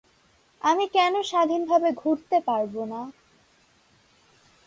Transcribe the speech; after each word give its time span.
আমি 0.61 0.85
কেন 0.95 1.13
স্বাধীনভাবে 1.29 1.89
ঘুরতে 2.01 2.37
পারবো 2.47 2.81
না? 2.85 3.01